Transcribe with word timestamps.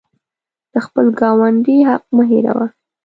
د 0.71 0.73
خپل 0.85 1.05
ګاونډي 1.19 1.77
حق 1.89 2.03
مه 2.15 2.23
هیروه. 2.31 2.67